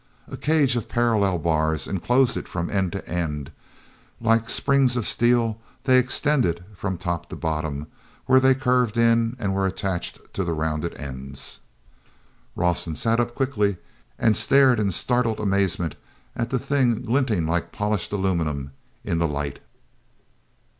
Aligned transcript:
A 0.27 0.35
cage 0.35 0.75
of 0.75 0.89
parallel 0.89 1.37
bars 1.37 1.87
enclosed 1.87 2.35
it 2.35 2.47
from 2.47 2.71
end 2.71 2.91
to 2.93 3.07
end; 3.07 3.51
like 4.19 4.49
springs 4.49 4.97
of 4.97 5.07
steel 5.07 5.61
they 5.83 5.99
extended 5.99 6.63
from 6.73 6.97
top 6.97 7.29
to 7.29 7.35
bottom 7.35 7.85
where 8.25 8.39
they 8.39 8.55
curved 8.55 8.97
in 8.97 9.35
and 9.37 9.53
were 9.53 9.67
attached 9.67 10.17
to 10.33 10.43
the 10.43 10.53
rounded 10.53 10.95
ends. 10.95 11.59
awson 12.57 12.95
sat 12.97 13.19
up 13.19 13.35
quickly 13.35 13.77
and 14.17 14.35
stared 14.35 14.79
in 14.79 14.89
startled 14.89 15.39
amazement 15.39 15.93
at 16.35 16.49
the 16.49 16.57
thing 16.57 17.03
glinting 17.03 17.45
like 17.45 17.71
polished 17.71 18.11
aluminum 18.11 18.71
in 19.03 19.19
the 19.19 19.27
light. 19.27 19.59